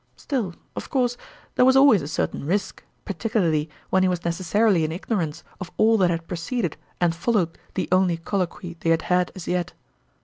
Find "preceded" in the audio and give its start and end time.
6.27-6.75